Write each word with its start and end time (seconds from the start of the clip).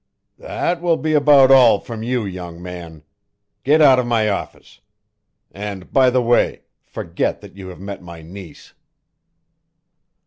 "That 0.39 0.81
will 0.81 0.97
be 0.97 1.13
about 1.13 1.51
all 1.51 1.79
from 1.79 2.01
you, 2.01 2.25
young 2.25 2.59
man. 2.59 3.03
Get 3.63 3.83
out 3.83 3.99
of 3.99 4.07
my 4.07 4.29
office. 4.29 4.79
And 5.51 5.93
by 5.93 6.09
the 6.09 6.23
way, 6.23 6.63
forget 6.81 7.39
that 7.41 7.55
you 7.55 7.67
have 7.67 7.79
met 7.79 8.01
my 8.01 8.23
niece." 8.23 8.73